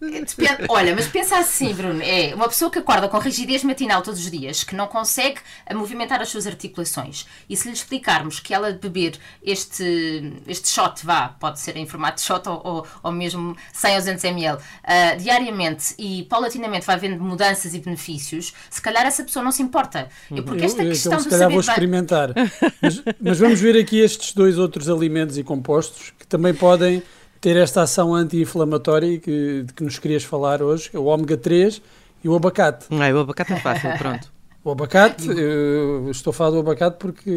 Depende, 0.00 0.66
olha, 0.68 0.94
mas 0.96 1.06
pensa 1.06 1.38
assim, 1.38 1.72
Bruno: 1.72 2.02
é 2.02 2.34
uma 2.34 2.48
pessoa 2.48 2.70
que 2.70 2.78
acorda 2.78 3.08
com 3.08 3.18
rigidez 3.18 3.62
matinal 3.62 4.02
todos 4.02 4.20
os 4.20 4.30
dias, 4.30 4.64
que 4.64 4.74
não 4.74 4.88
consegue 4.88 5.40
movimentar 5.72 6.20
as 6.20 6.28
suas 6.28 6.46
articulações. 6.46 7.26
E 7.48 7.56
se 7.56 7.68
lhe 7.68 7.74
explicarmos 7.74 8.40
que 8.40 8.52
ela 8.52 8.72
beber 8.72 9.18
este, 9.42 10.32
este 10.46 10.68
shot, 10.68 11.04
vá, 11.04 11.28
pode 11.28 11.60
ser 11.60 11.76
em 11.76 11.86
formato 11.86 12.16
de 12.16 12.22
shot 12.22 12.48
ou, 12.48 12.60
ou, 12.64 12.86
ou 13.02 13.12
mesmo 13.12 13.56
100 13.72 13.92
ou 13.92 13.98
200 13.98 14.24
ml, 14.24 14.56
uh, 14.56 15.18
diariamente 15.18 15.94
e 15.98 16.24
paulatinamente 16.24 16.84
vai 16.84 16.96
havendo 16.96 17.22
mudanças 17.22 17.72
e 17.72 17.78
benefícios, 17.78 18.52
se 18.68 18.82
calhar 18.82 19.06
essa 19.06 19.22
pessoa 19.22 19.44
não 19.44 19.52
se 19.52 19.62
importa. 19.62 20.08
Eu, 20.30 20.42
porque 20.42 20.64
esta 20.64 20.82
eu, 20.82 20.90
questão 20.90 21.12
então, 21.12 21.22
se 21.22 21.30
calhar 21.30 21.48
vou 21.48 21.60
experimentar. 21.60 22.30
mas, 22.82 23.02
mas 23.20 23.38
vamos 23.38 23.60
ver 23.60 23.76
aqui 23.78 24.00
estes 24.00 24.34
dois 24.34 24.58
outros 24.58 24.88
alimentos 24.88 25.38
e 25.38 25.44
compostos 25.44 26.12
que 26.18 26.26
também 26.26 26.52
podem 26.52 27.02
ter 27.42 27.56
esta 27.56 27.82
ação 27.82 28.14
anti-inflamatória 28.14 29.18
que, 29.18 29.64
de 29.66 29.72
que 29.74 29.82
nos 29.82 29.98
querias 29.98 30.22
falar 30.22 30.62
hoje, 30.62 30.88
é 30.94 30.98
o 30.98 31.06
ômega 31.06 31.36
3 31.36 31.82
e 32.22 32.28
o 32.28 32.36
abacate. 32.36 32.86
Não, 32.88 33.02
é, 33.02 33.12
o 33.12 33.18
abacate 33.18 33.52
é 33.52 33.56
fácil, 33.56 33.90
pronto. 33.98 34.32
O 34.64 34.70
abacate, 34.70 35.26
eu 35.28 36.08
estou 36.08 36.30
a 36.30 36.34
falar 36.34 36.50
do 36.52 36.60
abacate 36.60 36.96
porque 36.96 37.28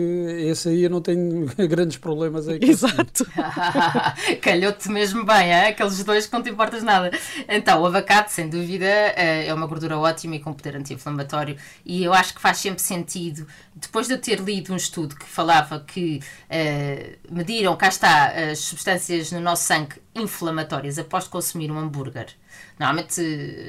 esse 0.47 0.69
aí 0.69 0.83
eu 0.83 0.91
não 0.91 1.01
tenho 1.01 1.47
grandes 1.67 1.97
problemas 1.97 2.47
aí. 2.47 2.59
Exato. 2.61 3.25
Calhou-te 4.41 4.87
mesmo 4.89 5.25
bem, 5.25 5.51
é? 5.51 5.69
aqueles 5.69 6.03
dois 6.03 6.27
que 6.27 6.33
não 6.33 6.43
te 6.43 6.51
importas 6.51 6.83
nada. 6.83 7.09
Então, 7.49 7.81
o 7.81 7.87
abacate, 7.87 8.31
sem 8.31 8.47
dúvida, 8.47 8.85
eh, 8.85 9.47
é 9.47 9.53
uma 9.55 9.65
gordura 9.65 9.97
ótima 9.97 10.35
e 10.35 10.39
com 10.39 10.53
poder 10.53 10.75
anti-inflamatório 10.75 11.57
e 11.83 12.03
eu 12.03 12.13
acho 12.13 12.35
que 12.35 12.41
faz 12.41 12.57
sempre 12.59 12.83
sentido. 12.83 13.47
Depois 13.73 14.05
de 14.05 14.13
eu 14.13 14.21
ter 14.21 14.39
lido 14.39 14.71
um 14.71 14.75
estudo 14.75 15.15
que 15.15 15.25
falava 15.25 15.79
que 15.79 16.19
uh, 16.45 17.33
mediram, 17.35 17.75
cá 17.75 17.87
está, 17.87 18.27
as 18.51 18.59
substâncias 18.59 19.31
no 19.31 19.41
nosso 19.41 19.63
sangue 19.63 19.95
inflamatórias 20.13 20.99
após 20.99 21.27
consumir 21.27 21.71
um 21.71 21.79
hambúrguer 21.79 22.27
Normalmente 22.79 23.21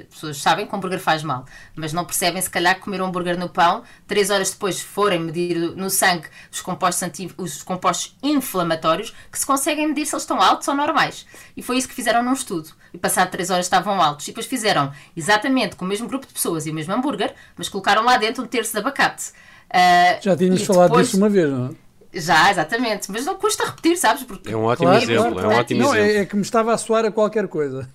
as 0.02 0.14
pessoas 0.14 0.36
sabem 0.38 0.66
que 0.66 0.72
o 0.72 0.76
hambúrguer 0.76 0.98
faz 0.98 1.22
mal, 1.22 1.44
mas 1.74 1.92
não 1.92 2.04
percebem 2.04 2.42
se 2.42 2.50
calhar 2.50 2.74
que 2.74 2.80
comer 2.80 3.00
um 3.00 3.06
hambúrguer 3.06 3.38
no 3.38 3.48
pão, 3.48 3.84
três 4.06 4.30
horas 4.30 4.50
depois 4.50 4.80
forem 4.80 5.20
medir 5.20 5.56
no 5.76 5.88
sangue 5.88 6.26
os 6.50 6.60
compostos, 6.60 7.02
anti, 7.02 7.30
os 7.36 7.62
compostos 7.62 8.16
inflamatórios, 8.22 9.14
que 9.30 9.38
se 9.38 9.46
conseguem 9.46 9.86
medir 9.88 10.06
se 10.06 10.14
eles 10.14 10.22
estão 10.22 10.40
altos 10.40 10.66
ou 10.66 10.74
normais. 10.74 11.26
E 11.56 11.62
foi 11.62 11.78
isso 11.78 11.88
que 11.88 11.94
fizeram 11.94 12.22
num 12.22 12.32
estudo. 12.32 12.70
E 12.92 12.98
passado 12.98 13.30
três 13.30 13.50
horas 13.50 13.66
estavam 13.66 14.02
altos. 14.02 14.26
E 14.26 14.30
depois 14.30 14.46
fizeram 14.46 14.92
exatamente 15.16 15.76
com 15.76 15.84
o 15.84 15.88
mesmo 15.88 16.08
grupo 16.08 16.26
de 16.26 16.32
pessoas 16.32 16.66
e 16.66 16.70
o 16.70 16.74
mesmo 16.74 16.92
hambúrguer, 16.92 17.34
mas 17.56 17.68
colocaram 17.68 18.04
lá 18.04 18.16
dentro 18.16 18.42
um 18.42 18.46
terço 18.46 18.72
de 18.72 18.78
abacate. 18.78 19.30
Uh, 19.68 20.22
Já 20.22 20.36
tínhamos 20.36 20.62
falado 20.62 20.90
depois... 20.90 21.06
disso 21.06 21.16
uma 21.16 21.28
vez, 21.28 21.50
não 21.50 21.66
é? 21.66 21.86
Já, 22.12 22.50
exatamente. 22.50 23.10
Mas 23.10 23.24
não 23.24 23.36
custa 23.36 23.66
repetir, 23.66 23.96
sabes? 23.96 24.22
Porque... 24.22 24.50
É 24.50 24.56
um 24.56 24.64
ótimo 24.64 24.88
claro, 24.88 25.02
exemplo. 25.02 25.32
Claro, 25.32 25.50
é 25.50 25.54
um 25.54 25.58
ótimo 25.58 25.82
não, 25.82 25.94
exemplo. 25.94 26.16
É, 26.16 26.22
é 26.22 26.24
que 26.24 26.36
me 26.36 26.42
estava 26.42 26.72
a 26.72 26.78
soar 26.78 27.04
a 27.04 27.10
qualquer 27.10 27.46
coisa. 27.48 27.88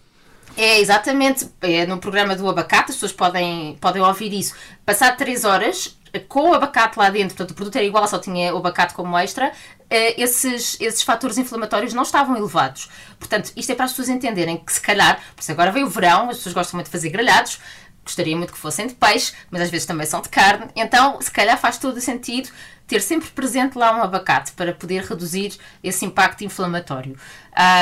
É, 0.56 0.80
exatamente. 0.80 1.50
É 1.62 1.86
no 1.86 1.98
programa 1.98 2.36
do 2.36 2.48
abacate, 2.50 2.92
as 2.92 2.96
pessoas 2.96 3.14
podem, 3.14 3.78
podem 3.80 4.02
ouvir 4.02 4.34
isso. 4.34 4.56
Passado 4.86 5.18
3 5.18 5.46
horas, 5.46 5.98
com 6.28 6.50
o 6.50 6.54
abacate 6.54 7.00
lá 7.00 7.10
dentro, 7.10 7.36
portanto 7.36 7.52
o 7.52 7.54
produto 7.56 7.76
era 7.78 7.86
igual, 7.86 8.06
só 8.08 8.20
tinha 8.20 8.54
o 8.54 8.58
abacate 8.58 8.94
como 8.94 9.18
extra, 9.18 9.52
eh, 9.90 10.22
esses, 10.22 10.80
esses 10.80 11.04
fatores 11.04 11.38
inflamatórios 11.38 11.94
não 11.94 12.04
estavam 12.04 12.36
elevados. 12.36 12.90
Portanto, 13.18 13.52
isto 13.56 13.72
é 13.72 13.76
para 13.76 13.86
as 13.86 13.92
pessoas 13.92 14.10
entenderem 14.10 14.58
que 14.58 14.74
se 14.74 14.82
calhar, 14.82 15.22
por 15.36 15.42
isso 15.42 15.52
agora 15.52 15.72
veio 15.72 15.86
o 15.86 15.90
verão, 15.90 16.30
as 16.30 16.38
pessoas 16.38 16.56
gostam 16.56 16.78
muito 16.78 16.88
de 16.88 16.92
fazer 16.92 17.10
grelhados, 17.10 17.60
gostaria 18.04 18.36
muito 18.36 18.54
que 18.54 18.60
fossem 18.60 18.88
de 18.88 18.96
peixe, 18.96 19.34
mas 19.50 19.62
às 19.62 19.70
vezes 19.70 19.86
também 19.86 20.06
são 20.06 20.22
de 20.22 20.30
carne, 20.30 20.68
então 20.76 21.22
se 21.22 21.32
calhar 21.32 21.58
faz 21.58 21.78
todo 21.78 21.98
o 21.98 22.02
sentido 22.02 22.50
ter 22.92 23.02
sempre 23.02 23.30
presente 23.30 23.78
lá 23.78 23.98
um 23.98 24.04
abacate 24.04 24.52
para 24.52 24.74
poder 24.74 25.04
reduzir 25.04 25.58
esse 25.82 26.04
impacto 26.04 26.44
inflamatório. 26.44 27.16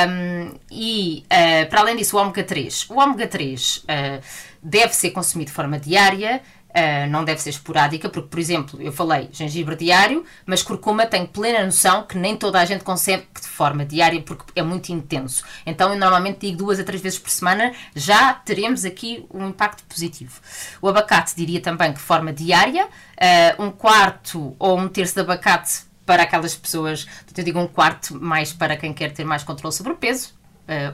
Um, 0.08 0.54
e, 0.70 1.24
uh, 1.26 1.68
para 1.68 1.80
além 1.80 1.96
disso, 1.96 2.16
o 2.16 2.20
ômega 2.20 2.44
3. 2.44 2.88
O 2.88 2.94
ômega 2.94 3.26
3 3.26 3.78
uh, 3.78 3.84
eh, 3.88 4.20
deve 4.62 4.94
ser 4.94 5.10
consumido 5.10 5.50
de 5.50 5.54
forma 5.54 5.80
diária, 5.80 6.40
Uh, 6.70 7.10
não 7.10 7.24
deve 7.24 7.42
ser 7.42 7.50
esporádica, 7.50 8.08
porque, 8.08 8.28
por 8.28 8.38
exemplo, 8.38 8.80
eu 8.80 8.92
falei 8.92 9.28
gengibre 9.32 9.74
diário, 9.74 10.24
mas 10.46 10.62
curcuma 10.62 11.04
tem 11.04 11.26
plena 11.26 11.64
noção 11.64 12.04
que 12.04 12.16
nem 12.16 12.36
toda 12.36 12.60
a 12.60 12.64
gente 12.64 12.84
consegue 12.84 13.26
de 13.40 13.48
forma 13.48 13.84
diária, 13.84 14.22
porque 14.22 14.44
é 14.54 14.62
muito 14.62 14.90
intenso. 14.90 15.44
Então, 15.66 15.92
eu 15.92 15.98
normalmente 15.98 16.38
digo 16.40 16.58
duas 16.58 16.78
a 16.78 16.84
três 16.84 17.02
vezes 17.02 17.18
por 17.18 17.30
semana, 17.30 17.72
já 17.94 18.34
teremos 18.34 18.84
aqui 18.84 19.26
um 19.32 19.48
impacto 19.48 19.82
positivo. 19.84 20.40
O 20.80 20.88
abacate, 20.88 21.34
diria 21.34 21.60
também 21.60 21.92
que 21.92 22.00
forma 22.00 22.32
diária, 22.32 22.86
uh, 22.86 23.62
um 23.62 23.72
quarto 23.72 24.54
ou 24.56 24.78
um 24.78 24.86
terço 24.88 25.14
de 25.14 25.20
abacate 25.22 25.80
para 26.06 26.22
aquelas 26.22 26.54
pessoas, 26.54 27.06
eu 27.36 27.44
digo 27.44 27.58
um 27.58 27.66
quarto 27.66 28.20
mais 28.20 28.52
para 28.52 28.76
quem 28.76 28.92
quer 28.92 29.12
ter 29.12 29.24
mais 29.24 29.42
controle 29.42 29.74
sobre 29.74 29.92
o 29.92 29.96
peso, 29.96 30.34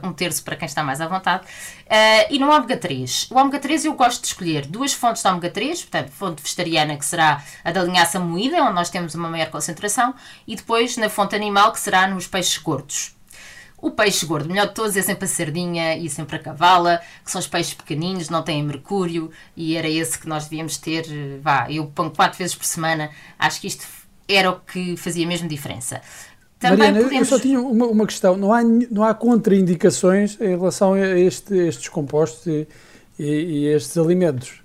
um 0.03 0.13
terço 0.13 0.43
para 0.43 0.55
quem 0.55 0.65
está 0.65 0.83
mais 0.83 1.01
à 1.01 1.07
vontade. 1.07 1.43
Uh, 1.45 2.27
e 2.29 2.39
no 2.39 2.49
ômega 2.51 2.77
3. 2.77 3.29
O 3.31 3.37
ômega 3.37 3.59
3 3.59 3.85
eu 3.85 3.93
gosto 3.93 4.21
de 4.21 4.27
escolher 4.27 4.65
duas 4.65 4.93
fontes 4.93 5.21
de 5.21 5.27
ômega 5.29 5.49
3, 5.49 5.83
portanto, 5.83 6.11
fonte 6.11 6.41
vegetariana, 6.41 6.97
que 6.97 7.05
será 7.05 7.43
a 7.63 7.71
da 7.71 7.83
linhaça 7.83 8.19
moída, 8.19 8.61
onde 8.63 8.73
nós 8.73 8.89
temos 8.89 9.15
uma 9.15 9.29
maior 9.29 9.49
concentração, 9.49 10.13
e 10.47 10.55
depois 10.55 10.97
na 10.97 11.09
fonte 11.09 11.35
animal, 11.35 11.71
que 11.71 11.79
será 11.79 12.07
nos 12.07 12.27
peixes 12.27 12.57
gordos. 12.57 13.17
O 13.79 13.91
peixe 13.91 14.25
gordo, 14.25 14.49
melhor 14.49 14.67
de 14.67 14.73
todos, 14.73 14.97
é 14.97 15.01
sempre 15.03 15.25
a 15.25 15.27
sardinha 15.27 15.95
e 15.95 16.09
sempre 16.09 16.37
a 16.37 16.39
cavala, 16.39 16.99
que 17.23 17.29
são 17.29 17.39
os 17.39 17.45
peixes 17.45 17.75
pequeninos, 17.75 18.27
não 18.27 18.41
têm 18.41 18.63
mercúrio, 18.63 19.31
e 19.55 19.77
era 19.77 19.87
esse 19.87 20.17
que 20.17 20.27
nós 20.27 20.45
devíamos 20.45 20.77
ter. 20.77 21.05
Eh, 21.07 21.37
vá, 21.39 21.67
eu 21.69 21.85
ponho 21.85 22.09
quatro 22.09 22.39
vezes 22.39 22.55
por 22.55 22.65
semana, 22.65 23.11
acho 23.37 23.61
que 23.61 23.67
isto 23.67 23.85
era 24.27 24.49
o 24.49 24.59
que 24.59 24.97
fazia 24.97 25.27
mesmo 25.27 25.47
diferença. 25.47 26.01
Também 26.59 26.77
Mariana, 26.77 27.03
podemos... 27.03 27.31
eu 27.31 27.37
só 27.37 27.41
tinha 27.41 27.59
uma, 27.59 27.85
uma, 27.85 28.05
questão. 28.07 28.35
Não 28.35 28.51
há, 28.51 28.63
não 28.63 29.03
há 29.03 29.13
contraindicações 29.13 30.39
em 30.41 30.49
relação 30.49 30.93
a 30.93 30.99
este, 30.99 31.55
estes 31.55 31.87
compostos 31.87 32.47
e, 32.47 32.67
e, 33.19 33.25
e, 33.25 33.67
estes 33.67 33.97
alimentos? 33.97 34.61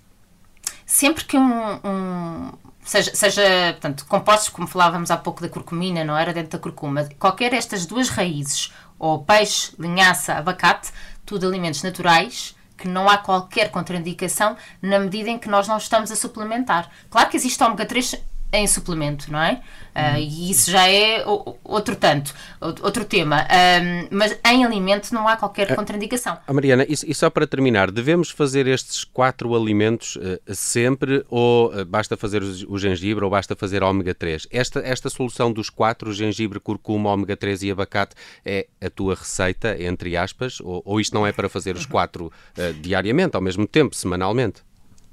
Sempre 0.86 1.24
que 1.24 1.36
um, 1.36 1.74
um 1.84 2.52
seja, 2.82 3.14
seja 3.14 3.42
portanto, 3.72 4.06
compostos, 4.06 4.48
como 4.48 4.66
falávamos 4.66 5.10
há 5.10 5.16
pouco 5.16 5.42
da 5.42 5.48
curcumina, 5.48 6.04
não 6.04 6.16
era 6.16 6.32
dentro 6.32 6.52
da 6.52 6.58
curcuma, 6.58 7.08
qualquer 7.18 7.50
destas 7.50 7.86
duas 7.86 8.08
raízes, 8.08 8.72
ou 8.98 9.22
peixe, 9.22 9.72
linhaça, 9.78 10.34
abacate, 10.34 10.90
tudo 11.26 11.46
alimentos 11.46 11.82
naturais, 11.82 12.54
que 12.76 12.88
não 12.88 13.08
há 13.08 13.18
qualquer 13.18 13.70
contraindicação 13.70 14.56
na 14.80 14.98
medida 14.98 15.30
em 15.30 15.38
que 15.38 15.48
nós 15.48 15.68
não 15.68 15.76
estamos 15.76 16.10
a 16.10 16.16
suplementar. 16.16 16.90
Claro 17.10 17.30
que 17.30 17.36
existe 17.36 17.62
ômega 17.62 17.86
3 17.86 18.16
em 18.52 18.66
suplemento, 18.66 19.32
não 19.32 19.40
é? 19.40 19.62
Uh, 19.94 20.18
e 20.18 20.50
isso 20.50 20.70
já 20.70 20.88
é 20.88 21.22
outro 21.64 21.96
tanto, 21.96 22.34
outro 22.60 23.04
tema. 23.04 23.46
Um, 23.46 24.08
mas 24.10 24.38
em 24.44 24.64
alimento 24.64 25.12
não 25.12 25.28
há 25.28 25.36
qualquer 25.36 25.72
ah, 25.72 25.76
contraindicação. 25.76 26.38
Ah, 26.46 26.52
Mariana, 26.52 26.84
e, 26.84 26.92
e, 26.92 27.14
só 27.14 27.28
para 27.28 27.46
terminar, 27.46 27.90
devemos 27.90 28.30
fazer 28.30 28.66
estes 28.66 29.04
quatro 29.04 29.54
alimentos 29.54 30.16
uh, 30.16 30.40
sempre 30.54 31.24
ou 31.28 31.72
uh, 31.74 31.84
basta 31.84 32.16
fazer 32.16 32.42
o, 32.42 32.72
o, 32.72 32.78
gengibre 32.78 33.24
ou 33.24 33.30
basta 33.30 33.54
fazer 33.54 33.82
ômega 33.82 34.14
3? 34.14 34.48
Esta, 34.50 34.80
esta 34.80 35.10
solução 35.10 35.52
dos 35.52 35.68
quatro, 35.68 36.12
gengibre, 36.12 36.58
curcuma, 36.58 37.10
ômega 37.10 37.36
3 37.36 37.62
e 37.64 37.70
abacate, 37.70 38.14
é 38.44 38.66
a 38.80 38.88
tua 38.88 39.14
receita, 39.14 39.76
entre 39.82 40.16
aspas, 40.16 40.58
ou, 40.60 40.82
ou 40.84 41.00
isto 41.00 41.14
não 41.14 41.26
é 41.26 41.32
para 41.32 41.48
fazer 41.48 41.76
os 41.76 41.84
quatro 41.86 42.32
diariamente, 42.80 43.36
ao 43.36 43.42
mesmo 43.42 43.66
tempo, 43.66 43.94
semanalmente? 43.94 44.62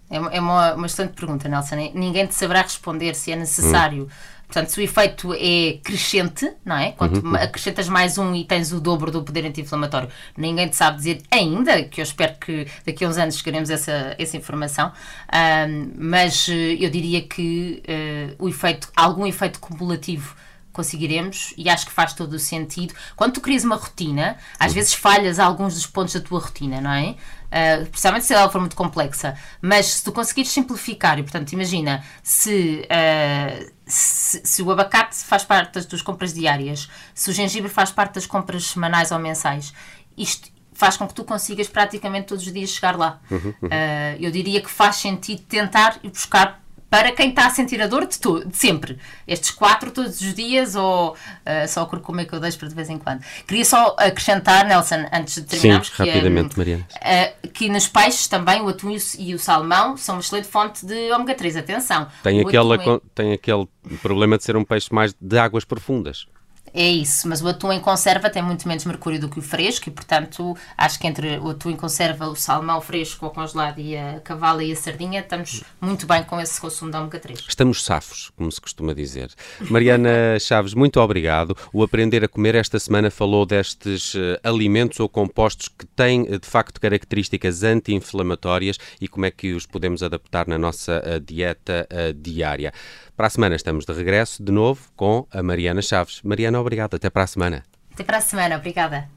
É, 0.09 0.17
é 0.37 0.39
uma, 0.39 0.73
uma 0.73 0.85
excelente 0.85 1.13
pergunta, 1.13 1.47
Nelson. 1.47 1.91
Ninguém 1.93 2.25
te 2.25 2.35
saberá 2.35 2.61
responder 2.61 3.15
se 3.15 3.31
é 3.31 3.35
necessário. 3.35 4.03
Hum. 4.03 4.39
Portanto, 4.49 4.69
se 4.69 4.79
o 4.79 4.83
efeito 4.83 5.31
é 5.35 5.77
crescente, 5.83 6.51
não 6.65 6.75
é? 6.75 6.91
Quanto 6.93 7.23
uhum. 7.23 7.35
acrescentas 7.35 7.87
mais 7.87 8.17
um 8.17 8.33
e 8.33 8.43
tens 8.43 8.73
o 8.73 8.81
dobro 8.81 9.11
do 9.11 9.21
poder 9.21 9.45
anti-inflamatório, 9.45 10.09
ninguém 10.35 10.67
te 10.67 10.75
sabe 10.75 10.97
dizer 10.97 11.21
ainda, 11.29 11.83
que 11.83 12.01
eu 12.01 12.03
espero 12.03 12.33
que 12.39 12.65
daqui 12.83 13.05
a 13.05 13.09
uns 13.09 13.17
anos 13.19 13.37
chegaremos 13.37 13.69
a 13.69 13.75
essa, 13.75 14.15
essa 14.17 14.35
informação, 14.35 14.91
um, 15.31 15.91
mas 15.95 16.49
eh, 16.49 16.77
eu 16.79 16.89
diria 16.89 17.21
que 17.21 17.83
uh, 17.87 18.43
o 18.43 18.49
efeito, 18.49 18.89
algum 18.95 19.27
efeito 19.27 19.59
cumulativo 19.59 20.35
conseguiremos 20.73 21.53
e 21.55 21.69
acho 21.69 21.85
que 21.85 21.91
faz 21.91 22.13
todo 22.13 22.33
o 22.33 22.39
sentido. 22.39 22.93
Quando 23.15 23.33
tu 23.33 23.41
crias 23.41 23.63
uma 23.63 23.75
rotina, 23.75 24.37
às 24.57 24.73
vezes 24.73 24.93
falhas 24.95 25.37
alguns 25.37 25.75
dos 25.75 25.85
pontos 25.85 26.15
da 26.15 26.21
tua 26.21 26.39
rotina, 26.39 26.81
não 26.81 26.91
é? 26.91 27.15
Uh, 27.49 27.85
principalmente 27.87 28.25
se 28.25 28.33
ela 28.33 28.47
for 28.49 28.59
muito 28.59 28.75
complexa, 28.75 29.35
mas 29.59 29.87
se 29.87 30.03
tu 30.03 30.11
conseguires 30.11 30.51
simplificar, 30.51 31.17
e 31.17 31.23
portanto, 31.23 31.51
imagina 31.51 32.03
se, 32.21 32.85
uh, 32.85 33.71
se, 33.85 34.41
se, 34.45 34.61
o 34.61 34.71
abacate 34.71 35.15
faz 35.15 35.43
parte 35.43 35.73
das 35.73 35.85
tuas 35.85 36.01
compras 36.01 36.31
diárias, 36.31 36.87
se 37.13 37.29
o 37.31 37.33
gengibre 37.33 37.69
faz 37.69 37.91
parte 37.91 38.15
das 38.15 38.27
compras 38.27 38.65
semanais 38.65 39.11
ou 39.11 39.17
mensais, 39.17 39.73
isto 40.15 40.51
faz 40.73 40.95
com 40.95 41.07
que 41.07 41.13
tu 41.13 41.23
consigas 41.25 41.67
praticamente 41.67 42.27
todos 42.27 42.45
os 42.45 42.53
dias 42.53 42.69
chegar 42.69 42.95
lá. 42.95 43.19
Uhum, 43.29 43.53
uhum. 43.61 43.67
Uh, 43.67 44.17
eu 44.19 44.31
diria 44.31 44.61
que 44.61 44.69
faz 44.69 44.97
sentido 44.97 45.41
tentar 45.41 45.99
ir 46.03 46.09
buscar 46.09 46.63
para 46.89 47.11
quem 47.11 47.29
está 47.29 47.47
a 47.47 47.49
sentir 47.49 47.81
a 47.81 47.87
dor 47.87 48.05
de, 48.05 48.19
tu, 48.19 48.45
de 48.45 48.57
sempre. 48.57 48.97
Estes 49.27 49.51
quatro 49.51 49.91
todos 49.91 50.19
os 50.21 50.33
dias 50.33 50.75
ou 50.75 51.11
uh, 51.13 51.67
só 51.67 51.85
como 51.85 52.21
é 52.21 52.25
que 52.25 52.33
eu 52.33 52.39
deixo 52.39 52.57
para 52.57 52.67
de 52.67 52.75
vez 52.75 52.89
em 52.89 52.97
quando. 52.97 53.21
Queria 53.47 53.65
só 53.65 53.95
acrescentar, 53.97 54.65
Nelson, 54.65 55.05
antes 55.13 55.35
de 55.35 55.43
terminarmos, 55.43 55.87
Sim, 55.87 55.93
que, 55.95 56.03
rapidamente, 56.03 56.57
Mariana. 56.57 56.87
Uh, 56.95 57.47
que 57.49 57.69
nos 57.69 57.87
peixes 57.87 58.27
também 58.27 58.61
o 58.61 58.69
atum 58.69 58.95
e 59.17 59.35
o 59.35 59.39
salmão 59.39 59.95
são 59.97 60.15
uma 60.15 60.21
excelente 60.21 60.47
fonte 60.47 60.85
de 60.85 61.11
ômega 61.11 61.35
3. 61.35 61.57
Atenção. 61.57 62.07
Tem, 62.23 62.39
aquela, 62.41 62.75
é... 62.75 63.01
tem 63.13 63.33
aquele 63.33 63.67
problema 64.01 64.37
de 64.37 64.43
ser 64.43 64.55
um 64.55 64.63
peixe 64.63 64.93
mais 64.93 65.13
de 65.19 65.37
águas 65.37 65.65
profundas. 65.65 66.27
É 66.73 66.87
isso, 66.87 67.27
mas 67.27 67.41
o 67.41 67.47
atum 67.47 67.71
em 67.71 67.79
conserva 67.79 68.29
tem 68.29 68.41
muito 68.41 68.67
menos 68.67 68.85
mercúrio 68.85 69.19
do 69.19 69.29
que 69.29 69.39
o 69.39 69.41
fresco 69.41 69.89
e, 69.89 69.91
portanto, 69.91 70.55
acho 70.77 70.99
que 70.99 71.07
entre 71.07 71.37
o 71.39 71.49
atum 71.49 71.69
em 71.69 71.75
conserva, 71.75 72.27
o 72.27 72.35
salmão 72.35 72.79
fresco 72.81 73.25
ou 73.25 73.31
congelado 73.31 73.79
e 73.79 73.97
a 73.97 74.19
cavala 74.19 74.63
e 74.63 74.71
a 74.71 74.75
sardinha, 74.75 75.21
estamos 75.21 75.63
muito 75.79 76.05
bem 76.05 76.23
com 76.23 76.39
esse 76.39 76.59
consumo 76.59 76.91
de 76.91 76.97
ômega 76.97 77.19
3. 77.19 77.45
Estamos 77.47 77.83
safos, 77.83 78.31
como 78.35 78.51
se 78.51 78.59
costuma 78.59 78.93
dizer. 78.93 79.31
Mariana 79.69 80.37
Chaves, 80.39 80.73
muito 80.73 80.99
obrigado. 80.99 81.55
O 81.73 81.83
Aprender 81.83 82.23
a 82.23 82.27
Comer 82.27 82.55
esta 82.55 82.79
semana 82.79 83.09
falou 83.09 83.45
destes 83.45 84.13
uh, 84.13 84.39
alimentos 84.43 84.99
ou 84.99 85.09
compostos 85.09 85.67
que 85.67 85.85
têm, 85.85 86.23
de 86.25 86.47
facto, 86.47 86.79
características 86.79 87.63
anti-inflamatórias 87.63 88.77
e 88.99 89.07
como 89.07 89.25
é 89.25 89.31
que 89.31 89.53
os 89.53 89.65
podemos 89.65 90.03
adaptar 90.03 90.47
na 90.47 90.57
nossa 90.57 91.01
uh, 91.05 91.19
dieta 91.19 91.87
diária. 92.15 92.73
Para 93.19 93.27
a 93.27 93.31
semana 93.31 93.57
estamos 93.57 93.85
de 93.85 93.91
regresso, 93.91 94.41
de 94.41 94.49
novo, 94.49 94.79
com 94.95 95.27
a 95.29 95.43
Mariana 95.43 95.81
Chaves. 95.81 96.21
Mariana, 96.23 96.57
obrigado. 96.61 96.95
Até 96.95 97.09
para 97.09 97.23
a 97.23 97.27
semana. 97.27 97.65
Até 97.91 98.05
para 98.05 98.19
a 98.19 98.21
semana. 98.21 98.55
Obrigada. 98.55 99.09